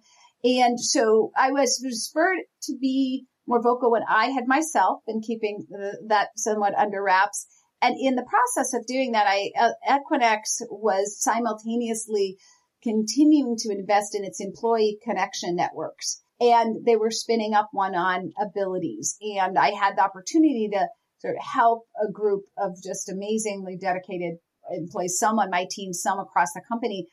[0.44, 5.66] And so I was spurred to be more vocal when I had myself been keeping
[6.08, 7.46] that somewhat under wraps.
[7.82, 12.38] And in the process of doing that, I, uh, Equinix was simultaneously
[12.84, 18.32] continuing to invest in its employee connection networks and they were spinning up one on
[18.40, 19.18] abilities.
[19.22, 20.88] And I had the opportunity to
[21.20, 24.38] sort of help a group of just amazingly dedicated
[24.72, 27.08] employees, some on my team, some across the company.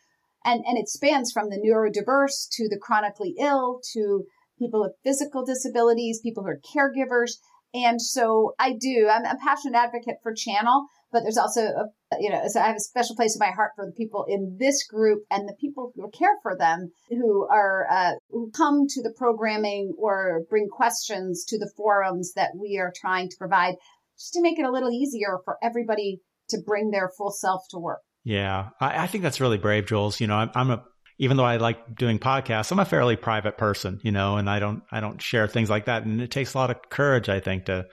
[0.44, 4.24] And, and it spans from the neurodiverse to the chronically ill to
[4.58, 7.32] people with physical disabilities, people who are caregivers.
[7.72, 11.84] And so I do, I'm a passionate advocate for channel, but there's also a
[12.18, 14.56] you know, so I have a special place in my heart for the people in
[14.58, 19.02] this group and the people who care for them who are, uh, who come to
[19.02, 23.74] the programming or bring questions to the forums that we are trying to provide
[24.18, 27.78] just to make it a little easier for everybody to bring their full self to
[27.78, 28.00] work.
[28.24, 28.70] Yeah.
[28.80, 30.20] I, I think that's really brave, Jules.
[30.20, 30.84] You know, I'm, I'm a,
[31.18, 34.58] even though I like doing podcasts, I'm a fairly private person, you know, and I
[34.58, 36.04] don't, I don't share things like that.
[36.04, 37.86] And it takes a lot of courage, I think, to,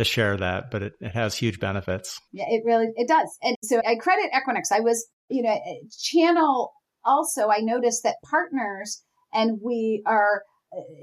[0.00, 2.18] to share that, but it, it has huge benefits.
[2.32, 3.38] Yeah, it really, it does.
[3.42, 4.72] And so I credit Equinix.
[4.72, 5.56] I was, you know,
[5.98, 6.72] channel
[7.04, 9.02] also, I noticed that partners
[9.32, 10.42] and we are,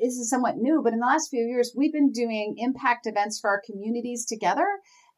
[0.01, 3.39] this is somewhat new, but in the last few years, we've been doing impact events
[3.39, 4.67] for our communities together.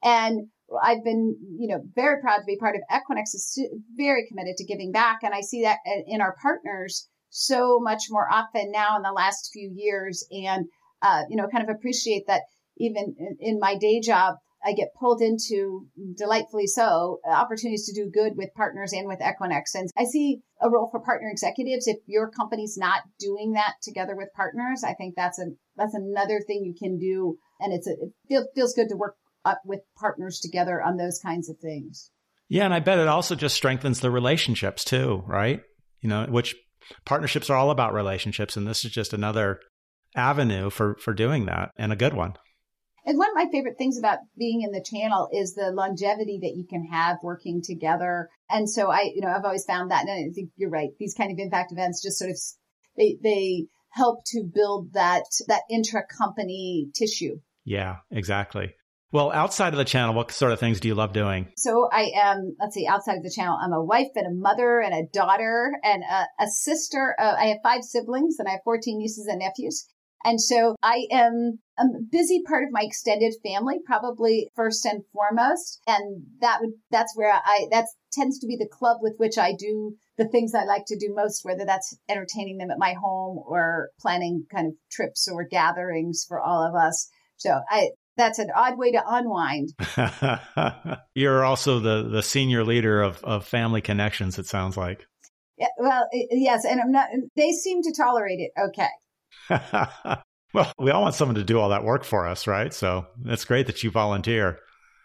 [0.04, 0.48] And
[0.84, 4.66] I've been, you know, very proud to be part of Equinix is very committed to
[4.66, 5.20] giving back.
[5.24, 5.78] And I see that
[6.08, 10.26] in our partners so much more often now in the last few years.
[10.32, 10.66] And,
[11.02, 12.42] uh, you know, kind of appreciate that
[12.80, 18.12] even in, in my day job, I get pulled into delightfully so opportunities to do
[18.12, 19.74] good with partners and with Equinix.
[19.74, 21.88] And I see a role for partner executives.
[21.88, 25.46] If your company's not doing that together with partners, I think that's a,
[25.78, 27.38] that's another thing you can do.
[27.62, 29.16] And it's a, it feels, feels good to work
[29.46, 32.12] up with partners together on those kinds of things.
[32.50, 32.66] Yeah.
[32.66, 35.62] And I bet it also just strengthens the relationships too, right?
[36.02, 36.56] You know, which
[37.06, 38.58] partnerships are all about relationships.
[38.58, 39.62] And this is just another
[40.16, 42.34] avenue for, for doing that and a good one.
[43.06, 46.56] And one of my favorite things about being in the channel is the longevity that
[46.56, 48.30] you can have working together.
[48.50, 50.90] And so I, you know, I've always found that, and I think you're right.
[51.00, 52.38] These kind of impact events just sort of,
[52.98, 57.40] they, they help to build that, that intra-company tissue.
[57.66, 58.74] Yeah, exactly.
[59.12, 61.52] Well, outside of the channel, what sort of things do you love doing?
[61.58, 64.80] So I am, let's see, outside of the channel, I'm a wife and a mother
[64.80, 67.16] and a daughter and a, a sister.
[67.20, 69.88] Uh, I have five siblings and I have 14 nieces and nephews.
[70.24, 75.80] And so I am a busy part of my extended family, probably first and foremost.
[75.88, 79.54] And that would, that's where I, that tends to be the club with which I
[79.58, 83.42] do the things I like to do most, whether that's entertaining them at my home
[83.46, 87.10] or planning kind of trips or gatherings for all of us.
[87.38, 89.70] So I, that's an odd way to unwind.
[91.16, 95.08] You're also the, the senior leader of, of family connections, it sounds like.
[95.58, 96.66] Yeah, well, yes.
[96.66, 97.08] And I'm not,
[97.38, 98.52] they seem to tolerate it.
[98.60, 98.90] Okay.
[99.50, 102.74] well, we all want someone to do all that work for us, right?
[102.74, 104.60] So it's great that you volunteer.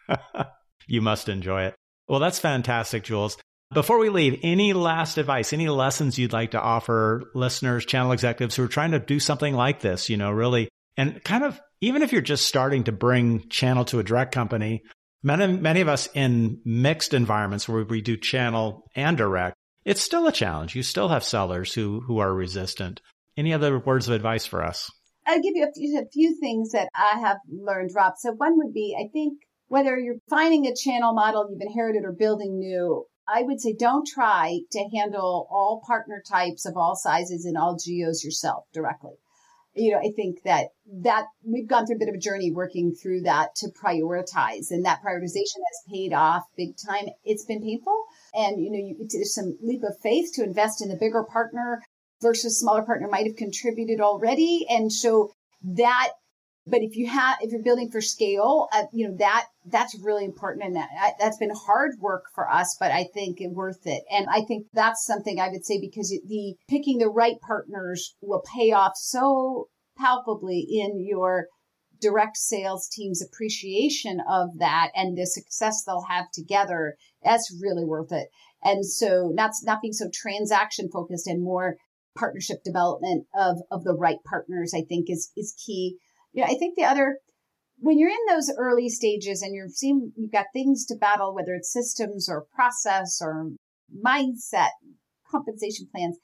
[0.86, 1.74] you must enjoy it.
[2.08, 3.36] Well, that's fantastic, Jules.
[3.72, 8.54] Before we leave, any last advice, any lessons you'd like to offer listeners, channel executives
[8.54, 12.02] who are trying to do something like this, you know, really, and kind of, even
[12.02, 14.82] if you're just starting to bring channel to a direct company,
[15.22, 20.26] many, many of us in mixed environments where we do channel and direct, it's still
[20.28, 20.76] a challenge.
[20.76, 23.00] You still have sellers who, who are resistant.
[23.36, 24.90] Any other words of advice for us?
[25.26, 28.14] I'll give you a few, a few things that I have learned, Rob.
[28.18, 32.12] So one would be, I think whether you're finding a channel model you've inherited or
[32.12, 37.44] building new, I would say don't try to handle all partner types of all sizes
[37.46, 39.14] and all geos yourself directly.
[39.74, 40.68] You know, I think that
[41.02, 44.84] that we've gone through a bit of a journey working through that to prioritize and
[44.84, 47.06] that prioritization has paid off big time.
[47.24, 48.04] It's been painful
[48.34, 51.82] and, you know, you, there's some leap of faith to invest in the bigger partner
[52.24, 54.66] versus smaller partner might have contributed already.
[54.68, 55.30] And so
[55.62, 56.08] that,
[56.66, 60.24] but if you have, if you're building for scale, uh, you know, that, that's really
[60.24, 60.64] important.
[60.64, 60.88] And that,
[61.20, 64.02] that's been hard work for us, but I think it worth it.
[64.10, 68.42] And I think that's something I would say because the picking the right partners will
[68.56, 69.68] pay off so
[69.98, 71.48] palpably in your
[72.00, 76.96] direct sales team's appreciation of that and the success they'll have together.
[77.22, 78.28] That's really worth it.
[78.62, 81.76] And so not, not being so transaction focused and more
[82.16, 85.96] partnership development of, of the right partners, I think is, is key.
[86.32, 87.18] Yeah, I think the other,
[87.78, 91.54] when you're in those early stages and you're seeing, you've got things to battle, whether
[91.54, 93.50] it's systems or process or
[94.04, 94.70] mindset,
[95.30, 96.16] compensation plans,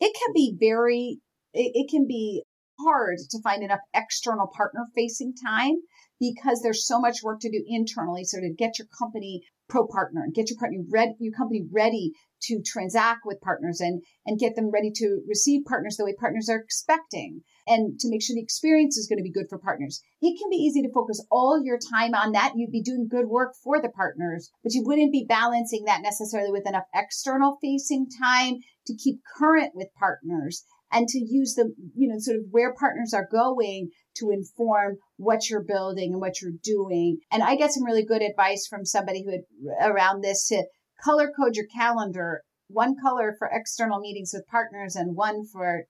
[0.00, 1.18] it can be very,
[1.52, 2.44] it, it can be
[2.80, 5.76] hard to find enough external partner facing time
[6.20, 8.24] because there's so much work to do internally.
[8.24, 10.78] So to get your company pro partner and get your partner
[11.18, 12.12] your company ready
[12.42, 16.48] to transact with partners and, and get them ready to receive partners the way partners
[16.50, 20.02] are expecting and to make sure the experience is going to be good for partners.
[20.20, 22.52] It can be easy to focus all your time on that.
[22.54, 26.52] You'd be doing good work for the partners, but you wouldn't be balancing that necessarily
[26.52, 30.64] with enough external facing time to keep current with partners
[30.94, 35.50] and to use the, you know, sort of where partners are going to inform what
[35.50, 37.18] you're building and what you're doing.
[37.32, 40.64] And I get some really good advice from somebody who had around this to
[41.04, 45.84] color code your calendar, one color for external meetings with partners and one for,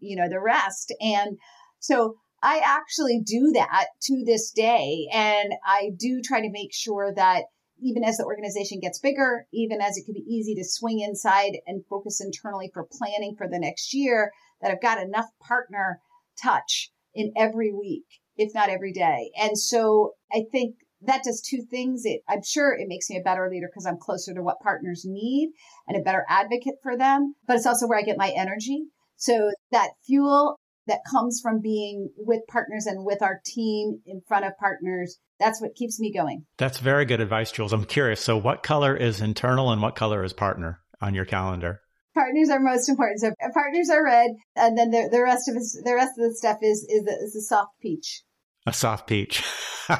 [0.00, 0.92] you know, the rest.
[1.00, 1.36] And
[1.78, 5.06] so I actually do that to this day.
[5.12, 7.44] And I do try to make sure that
[7.82, 11.58] even as the organization gets bigger, even as it can be easy to swing inside
[11.66, 16.00] and focus internally for planning for the next year, that I've got enough partner
[16.42, 18.04] touch in every week,
[18.36, 19.30] if not every day.
[19.40, 22.02] And so I think that does two things.
[22.04, 25.04] It, I'm sure it makes me a better leader because I'm closer to what partners
[25.06, 25.52] need
[25.86, 27.34] and a better advocate for them.
[27.46, 28.84] But it's also where I get my energy.
[29.16, 34.44] So that fuel that comes from being with partners and with our team in front
[34.44, 36.46] of partners, that's what keeps me going.
[36.58, 37.72] That's very good advice, Jules.
[37.72, 38.20] I'm curious.
[38.20, 41.80] So what color is internal and what color is partner on your calendar?
[42.16, 43.20] Partners are most important.
[43.20, 46.34] So partners are red, and then the, the rest of us, the rest of the
[46.34, 48.22] stuff is is a, is a soft peach.
[48.66, 49.44] A soft peach.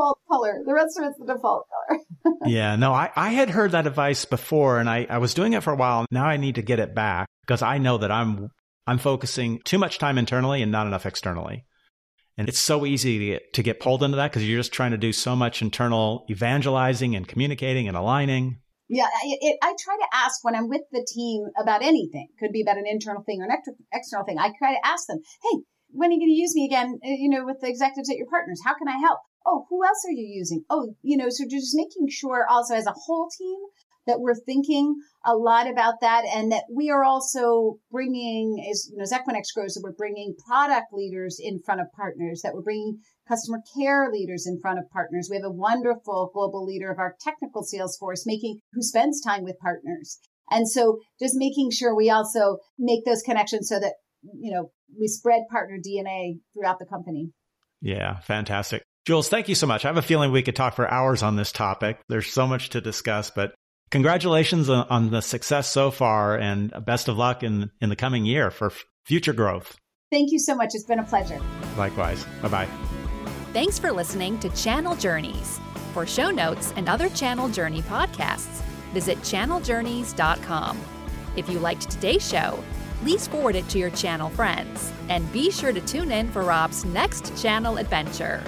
[0.00, 0.62] default color.
[0.64, 2.36] The rest of it's the default color.
[2.46, 5.62] yeah, no, I, I had heard that advice before and I, I was doing it
[5.62, 6.06] for a while.
[6.10, 8.48] Now I need to get it back because I know that I'm
[8.86, 11.64] I'm focusing too much time internally and not enough externally.
[12.36, 14.92] And it's so easy to get, to get pulled into that because you're just trying
[14.92, 18.60] to do so much internal evangelizing and communicating and aligning.
[18.90, 22.26] Yeah, I try to ask when I'm with the team about anything.
[22.40, 23.56] Could be about an internal thing or an
[23.94, 24.36] external thing.
[24.36, 25.62] I try to ask them, "Hey,
[25.92, 26.98] when are you going to use me again?
[27.04, 29.20] Uh, you know, with the executives at your partners, how can I help?
[29.46, 30.64] Oh, who else are you using?
[30.68, 33.58] Oh, you know, so just making sure also as a whole team
[34.06, 38.96] that we're thinking a lot about that and that we are also bringing, as, you
[38.96, 42.62] know, as Equinix grows, that we're bringing product leaders in front of partners, that we're
[42.62, 42.98] bringing
[43.30, 45.28] customer care leaders in front of partners.
[45.30, 49.44] We have a wonderful global leader of our technical sales force making, who spends time
[49.44, 50.18] with partners.
[50.50, 55.06] And so just making sure we also make those connections so that, you know, we
[55.06, 57.30] spread partner DNA throughout the company.
[57.80, 58.82] Yeah, fantastic.
[59.06, 59.84] Jules, thank you so much.
[59.84, 62.00] I have a feeling we could talk for hours on this topic.
[62.08, 63.54] There's so much to discuss, but
[63.90, 68.50] congratulations on, the success so far and best of luck in, in the coming year
[68.50, 68.72] for
[69.06, 69.76] future growth.
[70.10, 70.70] Thank you so much.
[70.74, 71.40] It's been a pleasure.
[71.76, 72.24] Likewise.
[72.42, 72.89] Bye bye.
[73.52, 75.58] Thanks for listening to Channel Journeys.
[75.92, 80.78] For show notes and other Channel Journey podcasts, visit channeljourneys.com.
[81.34, 82.62] If you liked today's show,
[83.00, 84.92] please forward it to your channel friends.
[85.08, 88.40] And be sure to tune in for Rob's next channel adventure.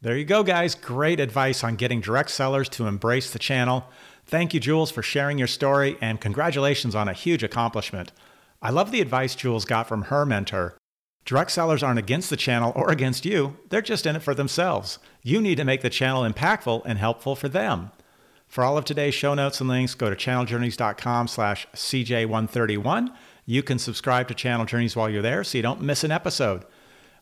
[0.00, 0.76] There you go, guys.
[0.76, 3.90] Great advice on getting direct sellers to embrace the channel.
[4.26, 8.12] Thank you, Jules, for sharing your story, and congratulations on a huge accomplishment.
[8.60, 10.76] I love the advice Jules got from her mentor.
[11.24, 14.98] Direct sellers aren't against the channel or against you, they're just in it for themselves.
[15.22, 17.90] You need to make the channel impactful and helpful for them.
[18.46, 23.12] For all of today's show notes and links, go to channeljourneys.com slash CJ131.
[23.44, 26.64] You can subscribe to Channel Journeys while you're there so you don't miss an episode.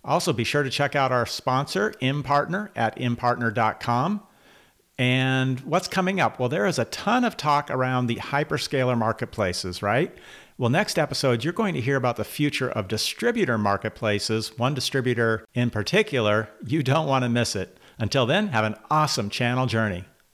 [0.05, 4.23] Also, be sure to check out our sponsor, Impartner, at impartner.com.
[4.97, 6.39] And what's coming up?
[6.39, 10.15] Well, there is a ton of talk around the hyperscaler marketplaces, right?
[10.57, 15.45] Well, next episode, you're going to hear about the future of distributor marketplaces, one distributor
[15.53, 16.49] in particular.
[16.65, 17.77] You don't want to miss it.
[17.99, 20.05] Until then, have an awesome channel journey.